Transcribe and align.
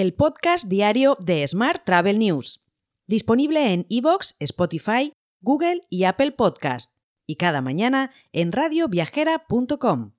el 0.00 0.14
podcast 0.14 0.66
diario 0.66 1.18
de 1.20 1.46
Smart 1.46 1.84
Travel 1.84 2.18
News, 2.18 2.64
disponible 3.06 3.74
en 3.74 3.84
iVoox, 3.90 4.32
Spotify, 4.38 5.12
Google 5.42 5.82
y 5.90 6.04
Apple 6.04 6.32
Podcast, 6.32 6.92
y 7.26 7.36
cada 7.36 7.60
mañana 7.60 8.10
en 8.32 8.50
radioviajera.com. 8.50 10.12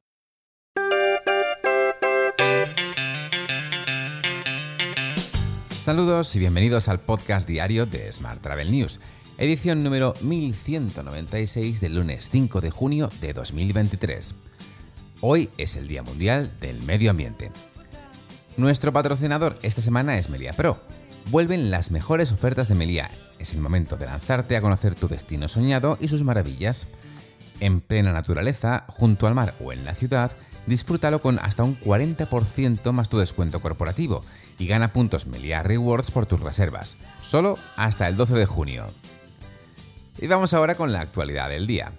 Saludos 5.75 6.35
y 6.35 6.39
bienvenidos 6.39 6.87
al 6.87 6.99
podcast 6.99 7.47
diario 7.47 7.87
de 7.87 8.13
Smart 8.13 8.39
Travel 8.39 8.71
News, 8.71 8.99
edición 9.39 9.83
número 9.83 10.13
1196 10.21 11.81
del 11.81 11.95
lunes 11.95 12.29
5 12.31 12.61
de 12.61 12.69
junio 12.69 13.09
de 13.19 13.33
2023. 13.33 14.35
Hoy 15.21 15.49
es 15.57 15.75
el 15.75 15.87
Día 15.87 16.03
Mundial 16.03 16.51
del 16.59 16.83
Medio 16.83 17.09
Ambiente. 17.09 17.49
Nuestro 18.57 18.91
patrocinador 18.91 19.57
esta 19.61 19.81
semana 19.81 20.17
es 20.17 20.29
Melia 20.29 20.51
Pro. 20.51 20.77
Vuelven 21.27 21.71
las 21.71 21.89
mejores 21.89 22.33
ofertas 22.33 22.67
de 22.67 22.75
Melia. 22.75 23.09
Es 23.39 23.53
el 23.53 23.61
momento 23.61 23.95
de 23.95 24.05
lanzarte 24.05 24.57
a 24.57 24.61
conocer 24.61 24.93
tu 24.93 25.07
destino 25.07 25.47
soñado 25.47 25.97
y 26.01 26.09
sus 26.09 26.25
maravillas. 26.25 26.87
En 27.61 27.79
plena 27.79 28.11
naturaleza, 28.11 28.83
junto 28.89 29.25
al 29.25 29.35
mar 29.35 29.53
o 29.63 29.71
en 29.71 29.85
la 29.85 29.95
ciudad, 29.95 30.31
disfrútalo 30.65 31.21
con 31.21 31.39
hasta 31.39 31.63
un 31.63 31.79
40% 31.79 32.91
más 32.91 33.07
tu 33.07 33.19
descuento 33.19 33.61
corporativo 33.61 34.21
y 34.59 34.67
gana 34.67 34.91
puntos 34.91 35.27
Melia 35.27 35.63
Rewards 35.63 36.11
por 36.11 36.25
tus 36.25 36.41
reservas, 36.41 36.97
solo 37.21 37.57
hasta 37.77 38.07
el 38.09 38.17
12 38.17 38.33
de 38.33 38.45
junio. 38.45 38.87
Y 40.19 40.27
vamos 40.27 40.53
ahora 40.53 40.75
con 40.75 40.91
la 40.91 40.99
actualidad 40.99 41.49
del 41.49 41.67
día. 41.67 41.93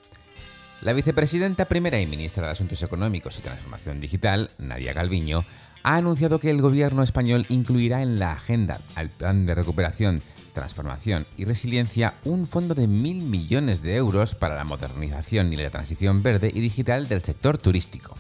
La 0.83 0.95
vicepresidenta 0.95 1.67
primera 1.67 2.01
y 2.01 2.07
ministra 2.09 2.47
de 2.47 2.53
Asuntos 2.53 2.83
Económicos 2.83 3.39
y 3.39 3.43
Transformación 3.43 4.01
Digital, 4.01 4.51
Nadia 4.59 4.93
Calviño, 4.95 5.45
ha 5.85 5.95
anunciado 5.95 6.41
que 6.41 6.51
el 6.51 6.61
gobierno 6.61 7.05
español 7.05 7.47
incluirá 7.51 8.03
en 8.03 8.19
la 8.19 8.33
agenda 8.33 8.81
al 8.97 9.09
plan 9.09 9.47
de 9.47 9.55
recuperación, 9.55 10.21
transformación 10.53 11.25
y 11.37 11.45
resiliencia 11.45 12.15
un 12.25 12.49
fondo 12.49 12.75
de 12.75 12.89
mil 12.89 13.23
millones 13.23 13.83
de 13.83 13.95
euros 13.95 14.35
para 14.35 14.57
la 14.57 14.65
modernización 14.65 15.53
y 15.53 15.57
la 15.57 15.71
transición 15.71 16.25
verde 16.25 16.51
y 16.53 16.59
digital 16.59 17.07
del 17.07 17.23
sector 17.23 17.59
turístico. 17.59 18.17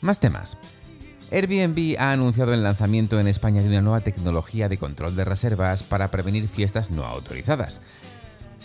Más 0.00 0.20
temas. 0.20 0.56
Airbnb 1.30 1.96
ha 1.98 2.12
anunciado 2.12 2.54
el 2.54 2.62
lanzamiento 2.62 3.20
en 3.20 3.28
España 3.28 3.60
de 3.60 3.68
una 3.68 3.82
nueva 3.82 4.00
tecnología 4.00 4.70
de 4.70 4.78
control 4.78 5.14
de 5.14 5.26
reservas 5.26 5.82
para 5.82 6.10
prevenir 6.10 6.48
fiestas 6.48 6.90
no 6.90 7.04
autorizadas. 7.04 7.82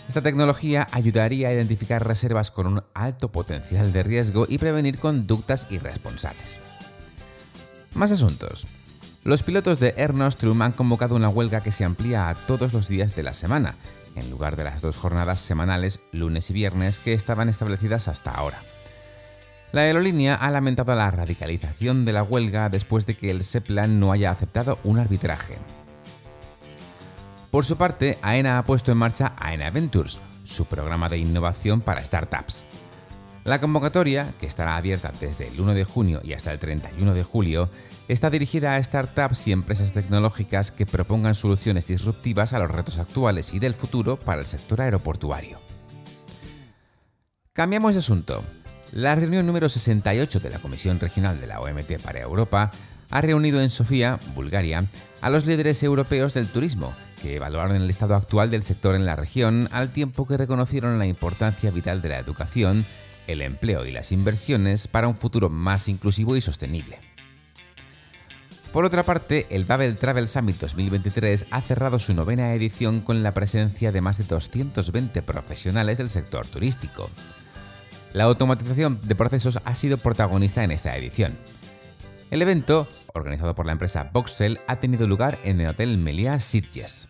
Esta 0.08 0.22
tecnología 0.22 0.88
ayudaría 0.90 1.48
a 1.48 1.52
identificar 1.52 2.06
reservas 2.06 2.50
con 2.50 2.66
un 2.66 2.82
alto 2.94 3.30
potencial 3.30 3.92
de 3.92 4.02
riesgo 4.02 4.46
y 4.48 4.58
prevenir 4.58 4.98
conductas 4.98 5.66
irresponsables. 5.70 6.58
Más 7.94 8.12
asuntos. 8.12 8.66
Los 9.22 9.42
pilotos 9.42 9.78
de 9.80 9.94
Air 9.96 10.14
Nostrum 10.14 10.62
han 10.62 10.72
convocado 10.72 11.14
una 11.14 11.28
huelga 11.28 11.60
que 11.60 11.72
se 11.72 11.84
amplía 11.84 12.28
a 12.28 12.34
todos 12.34 12.72
los 12.72 12.88
días 12.88 13.14
de 13.14 13.22
la 13.22 13.34
semana, 13.34 13.74
en 14.16 14.30
lugar 14.30 14.56
de 14.56 14.64
las 14.64 14.80
dos 14.80 14.96
jornadas 14.96 15.40
semanales, 15.40 16.00
lunes 16.12 16.50
y 16.50 16.54
viernes, 16.54 16.98
que 16.98 17.12
estaban 17.12 17.48
establecidas 17.48 18.08
hasta 18.08 18.30
ahora. 18.30 18.58
La 19.72 19.82
aerolínea 19.82 20.34
ha 20.34 20.50
lamentado 20.50 20.94
la 20.96 21.10
radicalización 21.10 22.04
de 22.04 22.12
la 22.12 22.24
huelga 22.24 22.68
después 22.70 23.06
de 23.06 23.14
que 23.14 23.30
el 23.30 23.44
SEPLAN 23.44 24.00
no 24.00 24.10
haya 24.10 24.30
aceptado 24.30 24.78
un 24.82 24.98
arbitraje. 24.98 25.58
Por 27.50 27.64
su 27.64 27.76
parte, 27.76 28.16
AENA 28.22 28.58
ha 28.58 28.64
puesto 28.64 28.92
en 28.92 28.98
marcha 28.98 29.32
AENA 29.36 29.70
Ventures, 29.70 30.20
su 30.44 30.66
programa 30.66 31.08
de 31.08 31.18
innovación 31.18 31.80
para 31.80 32.04
startups. 32.04 32.64
La 33.42 33.60
convocatoria, 33.60 34.32
que 34.38 34.46
estará 34.46 34.76
abierta 34.76 35.12
desde 35.18 35.48
el 35.48 35.60
1 35.60 35.74
de 35.74 35.84
junio 35.84 36.20
y 36.22 36.34
hasta 36.34 36.52
el 36.52 36.60
31 36.60 37.12
de 37.12 37.24
julio, 37.24 37.68
está 38.06 38.30
dirigida 38.30 38.76
a 38.76 38.82
startups 38.82 39.48
y 39.48 39.52
empresas 39.52 39.92
tecnológicas 39.92 40.70
que 40.70 40.86
propongan 40.86 41.34
soluciones 41.34 41.88
disruptivas 41.88 42.52
a 42.52 42.60
los 42.60 42.70
retos 42.70 42.98
actuales 42.98 43.52
y 43.52 43.58
del 43.58 43.74
futuro 43.74 44.16
para 44.18 44.40
el 44.40 44.46
sector 44.46 44.80
aeroportuario. 44.80 45.60
Cambiamos 47.52 47.94
de 47.94 47.98
asunto. 47.98 48.44
La 48.92 49.14
reunión 49.14 49.46
número 49.46 49.68
68 49.68 50.38
de 50.40 50.50
la 50.50 50.58
Comisión 50.60 51.00
Regional 51.00 51.40
de 51.40 51.46
la 51.46 51.60
OMT 51.60 51.98
para 52.02 52.20
Europa 52.20 52.70
ha 53.10 53.20
reunido 53.20 53.60
en 53.60 53.70
Sofía, 53.70 54.18
Bulgaria, 54.34 54.84
a 55.20 55.30
los 55.30 55.46
líderes 55.46 55.82
europeos 55.82 56.34
del 56.34 56.48
turismo, 56.48 56.94
que 57.20 57.36
evaluaron 57.36 57.76
el 57.76 57.90
estado 57.90 58.14
actual 58.14 58.50
del 58.50 58.62
sector 58.62 58.94
en 58.94 59.04
la 59.04 59.16
región 59.16 59.68
al 59.72 59.92
tiempo 59.92 60.26
que 60.26 60.36
reconocieron 60.36 60.98
la 60.98 61.06
importancia 61.06 61.70
vital 61.70 62.00
de 62.02 62.08
la 62.08 62.18
educación 62.18 62.86
el 63.30 63.42
empleo 63.42 63.86
y 63.86 63.92
las 63.92 64.12
inversiones 64.12 64.88
para 64.88 65.08
un 65.08 65.16
futuro 65.16 65.48
más 65.48 65.88
inclusivo 65.88 66.36
y 66.36 66.40
sostenible. 66.40 66.98
Por 68.72 68.84
otra 68.84 69.02
parte, 69.02 69.46
el 69.50 69.64
Babel 69.64 69.96
Travel 69.96 70.28
Summit 70.28 70.58
2023 70.60 71.46
ha 71.50 71.60
cerrado 71.60 71.98
su 71.98 72.14
novena 72.14 72.54
edición 72.54 73.00
con 73.00 73.22
la 73.22 73.32
presencia 73.32 73.90
de 73.90 74.00
más 74.00 74.18
de 74.18 74.24
220 74.24 75.22
profesionales 75.22 75.98
del 75.98 76.08
sector 76.08 76.46
turístico. 76.46 77.10
La 78.12 78.24
automatización 78.24 79.00
de 79.02 79.14
procesos 79.16 79.58
ha 79.64 79.74
sido 79.74 79.98
protagonista 79.98 80.62
en 80.62 80.70
esta 80.70 80.96
edición. 80.96 81.36
El 82.30 82.42
evento, 82.42 82.86
organizado 83.12 83.56
por 83.56 83.66
la 83.66 83.72
empresa 83.72 84.08
Voxel, 84.12 84.60
ha 84.68 84.76
tenido 84.76 85.08
lugar 85.08 85.40
en 85.42 85.60
el 85.60 85.66
Hotel 85.66 85.98
Meliá 85.98 86.38
Sitges. 86.38 87.08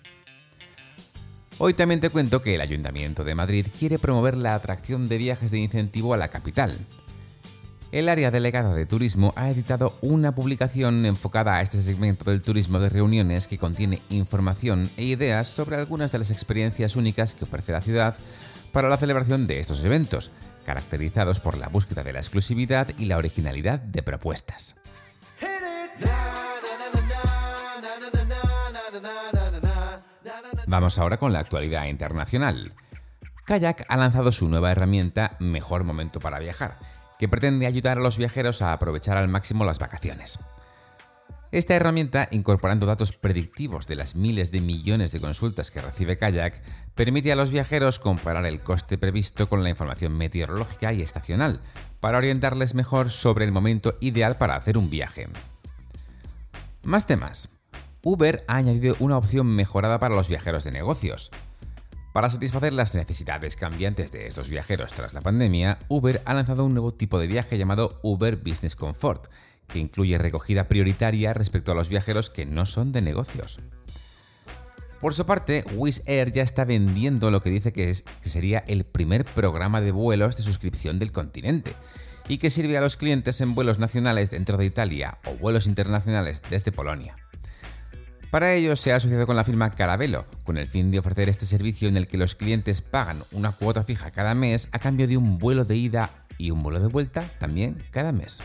Hoy 1.59 1.75
también 1.75 2.01
te 2.01 2.09
cuento 2.09 2.41
que 2.41 2.55
el 2.55 2.63
Ayuntamiento 2.63 3.23
de 3.23 3.35
Madrid 3.35 3.67
quiere 3.79 3.99
promover 3.99 4.35
la 4.35 4.55
atracción 4.55 5.09
de 5.09 5.19
viajes 5.19 5.51
de 5.51 5.59
incentivo 5.59 6.15
a 6.15 6.17
la 6.17 6.29
capital. 6.29 6.75
El 7.93 8.09
área 8.09 8.31
delegada 8.31 8.75
de 8.75 8.87
turismo 8.87 9.35
ha 9.37 9.51
editado 9.51 9.95
una 10.01 10.35
publicación 10.35 11.05
enfocada 11.05 11.57
a 11.57 11.61
este 11.61 11.83
segmento 11.83 12.31
del 12.31 12.41
turismo 12.41 12.79
de 12.79 12.89
reuniones 12.89 13.47
que 13.47 13.59
contiene 13.59 14.01
información 14.09 14.89
e 14.97 15.05
ideas 15.05 15.49
sobre 15.49 15.77
algunas 15.77 16.11
de 16.13 16.19
las 16.21 16.31
experiencias 16.31 16.97
únicas 16.97 17.35
que 17.35 17.45
ofrece 17.45 17.73
la 17.73 17.83
ciudad 17.83 18.17
para 18.73 18.89
la 18.89 18.97
celebración 18.97 19.47
de 19.47 19.61
estos 19.61 19.85
eventos, 19.85 20.31
caracterizados 20.65 21.41
por 21.41 21.59
la 21.59 21.69
búsqueda 21.69 22.05
de 22.05 22.15
la 22.15 22.21
exclusividad 22.21 22.89
y 22.97 23.05
la 23.05 23.19
originalidad 23.19 23.81
de 23.81 24.03
propuestas. 24.03 24.77
Vamos 30.67 30.99
ahora 30.99 31.17
con 31.17 31.33
la 31.33 31.41
actualidad 31.41 31.87
internacional. 31.87 32.73
Kayak 33.45 33.87
ha 33.89 33.97
lanzado 33.97 34.31
su 34.31 34.49
nueva 34.49 34.71
herramienta 34.71 35.37
Mejor 35.41 35.83
Momento 35.83 36.21
para 36.21 36.39
Viajar, 36.39 36.79
que 37.19 37.29
pretende 37.29 37.67
ayudar 37.67 37.99
a 37.99 38.01
los 38.01 38.19
viajeros 38.19 38.63
a 38.63 38.73
aprovechar 38.73 39.17
al 39.17 39.27
máximo 39.27 39.65
las 39.65 39.81
vacaciones. 39.81 40.39
Esta 41.53 41.75
herramienta, 41.75 42.29
incorporando 42.31 42.87
datos 42.87 43.13
predictivos 43.13 43.89
de 43.89 43.97
las 43.97 44.15
miles 44.15 44.53
de 44.53 44.61
millones 44.61 45.11
de 45.11 45.21
consultas 45.21 45.73
que 45.73 45.83
recibe 45.83 46.17
Kayak, 46.17 46.63
permite 46.95 47.33
a 47.33 47.37
los 47.37 47.51
viajeros 47.51 47.99
comparar 47.99 48.47
el 48.47 48.61
coste 48.61 48.99
previsto 48.99 49.49
con 49.49 49.65
la 49.65 49.71
información 49.71 50.17
meteorológica 50.17 50.93
y 50.93 51.03
estacional, 51.03 51.61
para 51.99 52.19
orientarles 52.19 52.77
mejor 52.77 53.11
sobre 53.11 53.45
el 53.45 53.51
momento 53.51 53.97
ideal 54.01 54.39
para 54.39 54.55
hacer 54.55 54.79
un 54.79 54.89
viaje. 54.89 55.27
Más 56.83 57.07
temas. 57.07 57.51
Uber 58.03 58.43
ha 58.49 58.57
añadido 58.57 58.97
una 59.01 59.19
opción 59.19 59.47
mejorada 59.47 59.99
para 59.99 60.15
los 60.15 60.31
viajeros 60.31 60.65
de 60.65 60.71
negocios. 60.71 61.31
Para 62.15 62.31
satisfacer 62.31 62.73
las 62.73 62.95
necesidades 62.95 63.57
cambiantes 63.57 64.13
de 64.13 64.27
estos 64.27 64.49
viajeros 64.49 64.95
tras 64.95 65.13
la 65.13 65.21
pandemia, 65.21 65.79
Uber 65.89 66.23
ha 66.25 66.33
lanzado 66.33 66.65
un 66.65 66.73
nuevo 66.73 66.95
tipo 66.95 67.21
de 67.21 67.27
viaje 67.27 67.59
llamado 67.59 68.01
Uber 68.03 68.37
Business 68.37 68.77
Comfort, 68.77 69.27
que 69.69 69.79
incluye 69.79 70.17
recogida 70.17 70.69
prioritaria 70.69 71.35
respecto 71.35 71.71
a 71.71 71.75
los 71.75 71.91
viajeros 71.91 72.31
que 72.31 72.47
no 72.47 72.65
son 72.65 72.93
de 72.93 73.03
negocios. 73.03 73.61
Por 75.03 75.13
su 75.13 75.27
parte, 75.27 75.65
Wizz 75.75 76.03
Air 76.07 76.33
ya 76.33 76.43
está 76.43 76.65
vendiendo 76.65 77.31
lo 77.31 77.41
que 77.41 77.51
dice 77.51 77.75
que, 77.75 77.91
es, 77.91 78.05
que 78.23 78.29
sería 78.31 78.65
el 78.67 78.85
primer 78.85 79.27
programa 79.27 79.83
de 79.83 79.93
vuelos 79.93 80.37
de 80.37 80.43
suscripción 80.43 80.99
del 80.99 81.13
continente 81.13 81.75
y 82.31 82.39
que 82.39 82.49
sirve 82.49 82.79
a 82.79 82.81
los 82.81 82.97
clientes 82.97 83.41
en 83.41 83.57
vuelos 83.57 83.81
nacionales 83.81 84.31
dentro 84.31 84.57
de 84.57 84.65
Italia 84.65 85.19
o 85.27 85.35
vuelos 85.35 85.67
internacionales 85.67 86.43
desde 86.49 86.71
Polonia. 86.71 87.17
Para 88.31 88.55
ello 88.55 88.77
se 88.77 88.93
ha 88.93 88.97
asociado 88.97 89.27
con 89.27 89.35
la 89.35 89.43
firma 89.43 89.73
Carabelo, 89.73 90.25
con 90.45 90.57
el 90.57 90.69
fin 90.69 90.93
de 90.93 91.01
ofrecer 91.01 91.29
este 91.29 91.45
servicio 91.45 91.89
en 91.89 91.97
el 91.97 92.07
que 92.07 92.19
los 92.19 92.37
clientes 92.37 92.83
pagan 92.83 93.25
una 93.33 93.51
cuota 93.51 93.83
fija 93.83 94.13
cada 94.13 94.37
mes 94.37 94.69
a 94.71 94.79
cambio 94.79 95.09
de 95.09 95.17
un 95.17 95.41
vuelo 95.41 95.65
de 95.65 95.75
ida 95.75 96.25
y 96.39 96.53
un 96.53 96.63
vuelo 96.63 96.79
de 96.79 96.87
vuelta 96.87 97.29
también 97.41 97.83
cada 97.91 98.13
mes. 98.13 98.41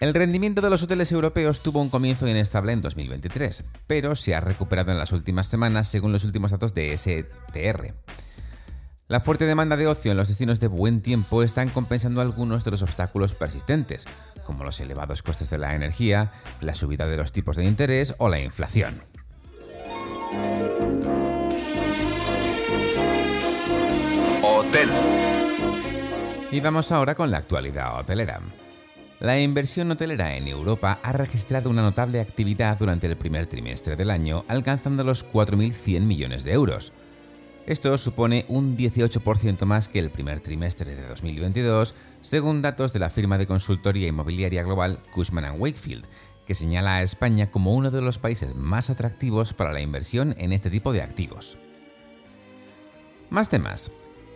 El 0.00 0.14
rendimiento 0.14 0.60
de 0.60 0.70
los 0.70 0.82
hoteles 0.82 1.12
europeos 1.12 1.60
tuvo 1.60 1.80
un 1.80 1.88
comienzo 1.88 2.26
inestable 2.26 2.72
en 2.72 2.82
2023, 2.82 3.62
pero 3.86 4.16
se 4.16 4.34
ha 4.34 4.40
recuperado 4.40 4.90
en 4.90 4.98
las 4.98 5.12
últimas 5.12 5.46
semanas 5.46 5.86
según 5.86 6.10
los 6.10 6.24
últimos 6.24 6.50
datos 6.50 6.74
de 6.74 6.98
STR. 6.98 7.94
La 9.12 9.20
fuerte 9.20 9.44
demanda 9.44 9.76
de 9.76 9.86
ocio 9.86 10.10
en 10.10 10.16
los 10.16 10.28
destinos 10.28 10.58
de 10.58 10.68
buen 10.68 11.02
tiempo 11.02 11.42
están 11.42 11.68
compensando 11.68 12.22
algunos 12.22 12.64
de 12.64 12.70
los 12.70 12.80
obstáculos 12.80 13.34
persistentes, 13.34 14.06
como 14.42 14.64
los 14.64 14.80
elevados 14.80 15.22
costes 15.22 15.50
de 15.50 15.58
la 15.58 15.74
energía, 15.74 16.30
la 16.62 16.74
subida 16.74 17.06
de 17.06 17.18
los 17.18 17.30
tipos 17.30 17.56
de 17.56 17.66
interés 17.66 18.14
o 18.16 18.30
la 18.30 18.40
inflación. 18.40 19.02
Hotel. 24.42 24.88
Y 26.50 26.60
vamos 26.60 26.90
ahora 26.90 27.14
con 27.14 27.30
la 27.30 27.36
actualidad 27.36 28.00
hotelera. 28.00 28.40
La 29.20 29.38
inversión 29.38 29.90
hotelera 29.90 30.36
en 30.36 30.48
Europa 30.48 31.00
ha 31.02 31.12
registrado 31.12 31.68
una 31.68 31.82
notable 31.82 32.18
actividad 32.18 32.78
durante 32.78 33.08
el 33.08 33.18
primer 33.18 33.44
trimestre 33.44 33.94
del 33.94 34.10
año, 34.10 34.46
alcanzando 34.48 35.04
los 35.04 35.30
4.100 35.30 36.00
millones 36.00 36.44
de 36.44 36.54
euros. 36.54 36.94
Esto 37.66 37.96
supone 37.96 38.44
un 38.48 38.76
18% 38.76 39.64
más 39.66 39.88
que 39.88 40.00
el 40.00 40.10
primer 40.10 40.40
trimestre 40.40 40.96
de 40.96 41.06
2022, 41.06 41.94
según 42.20 42.60
datos 42.60 42.92
de 42.92 42.98
la 42.98 43.08
firma 43.08 43.38
de 43.38 43.46
consultoría 43.46 44.08
inmobiliaria 44.08 44.64
global 44.64 44.98
Cushman 45.12 45.60
Wakefield, 45.60 46.04
que 46.44 46.56
señala 46.56 46.96
a 46.96 47.02
España 47.02 47.52
como 47.52 47.72
uno 47.72 47.92
de 47.92 48.02
los 48.02 48.18
países 48.18 48.56
más 48.56 48.90
atractivos 48.90 49.54
para 49.54 49.72
la 49.72 49.80
inversión 49.80 50.34
en 50.38 50.52
este 50.52 50.70
tipo 50.70 50.92
de 50.92 51.02
activos. 51.02 51.56
Más 53.30 53.48
temas. 53.48 53.92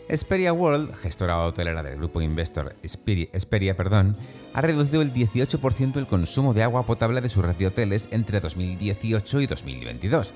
Esperia 0.09 0.53
World, 0.53 0.95
gestora 0.95 1.41
hotelera 1.41 1.83
del 1.83 1.97
grupo 1.97 2.21
Investor 2.21 2.77
Esperia, 2.83 3.75
perdón, 3.75 4.17
ha 4.55 4.61
reducido 4.61 5.03
el 5.03 5.13
18% 5.13 5.97
el 5.97 6.07
consumo 6.07 6.55
de 6.55 6.63
agua 6.63 6.87
potable 6.87 7.21
de 7.21 7.29
su 7.29 7.43
red 7.43 7.57
de 7.57 7.67
hoteles 7.67 8.09
entre 8.13 8.39
2018 8.39 9.41
y 9.41 9.47
2022, 9.47 10.33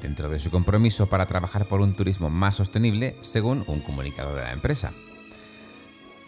dentro 0.00 0.28
de 0.28 0.38
su 0.38 0.50
compromiso 0.50 1.06
para 1.06 1.26
trabajar 1.26 1.66
por 1.66 1.80
un 1.80 1.92
turismo 1.92 2.30
más 2.30 2.56
sostenible, 2.56 3.16
según 3.20 3.64
un 3.66 3.80
comunicado 3.80 4.34
de 4.34 4.42
la 4.42 4.52
empresa. 4.52 4.92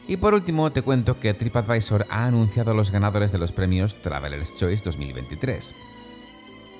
Y 0.08 0.18
por 0.18 0.34
último, 0.34 0.70
te 0.70 0.82
cuento 0.82 1.18
que 1.18 1.34
TripAdvisor 1.34 2.06
ha 2.10 2.26
anunciado 2.26 2.70
a 2.70 2.74
los 2.74 2.90
ganadores 2.92 3.32
de 3.32 3.38
los 3.38 3.52
premios 3.52 4.00
Traveler's 4.02 4.56
Choice 4.56 4.84
2023. 4.84 5.74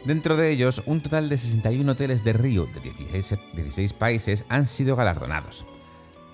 Dentro 0.04 0.36
de 0.36 0.52
ellos, 0.52 0.84
un 0.86 1.00
total 1.00 1.28
de 1.28 1.36
61 1.36 1.90
hoteles 1.90 2.22
de 2.22 2.32
Río 2.32 2.66
de 2.66 3.62
16 3.62 3.92
países 3.94 4.44
han 4.48 4.64
sido 4.64 4.94
galardonados. 4.94 5.66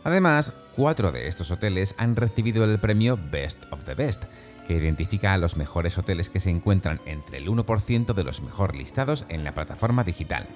Además, 0.05 0.53
cuatro 0.75 1.13
de 1.13 1.29
estos 1.29 1.51
hoteles 1.51 1.95
han 1.99 2.17
recibido 2.17 2.65
el 2.65 2.79
premio 2.79 3.19
Best 3.31 3.65
of 3.71 3.85
the 3.85 3.95
Best, 3.95 4.25
que 4.67 4.75
identifica 4.75 5.35
a 5.35 5.39
los 5.39 5.57
mejores 5.57 5.99
hoteles 5.99 6.31
que 6.31 6.41
se 6.41 6.51
encuentran 6.51 7.01
entre 7.07 7.39
el 7.39 7.49
1% 7.49 8.15
de 8.15 8.25
los 8.25 8.43
mejor 8.43 8.77
listados 8.77 9.27
en 9.29 9.45
la 9.45 9.53
plataforma 9.53 10.05
digital. 10.05 10.47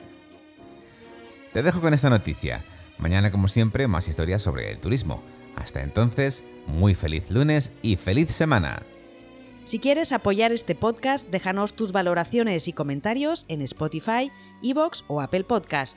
Te 1.52 1.62
dejo 1.62 1.80
con 1.80 1.94
esta 1.94 2.10
noticia. 2.10 2.64
Mañana, 2.98 3.30
como 3.30 3.48
siempre, 3.48 3.88
más 3.88 4.08
historias 4.08 4.42
sobre 4.42 4.70
el 4.70 4.78
turismo. 4.78 5.22
Hasta 5.54 5.82
entonces, 5.82 6.44
muy 6.66 6.94
feliz 6.94 7.30
lunes 7.30 7.72
y 7.82 7.96
feliz 7.96 8.30
semana. 8.30 8.82
Si 9.64 9.80
quieres 9.80 10.12
apoyar 10.12 10.52
este 10.52 10.74
podcast, 10.74 11.28
déjanos 11.28 11.74
tus 11.74 11.92
valoraciones 11.92 12.68
y 12.68 12.72
comentarios 12.72 13.46
en 13.48 13.62
Spotify, 13.62 14.30
Evox 14.62 15.04
o 15.08 15.20
Apple 15.20 15.44
Podcast. 15.44 15.96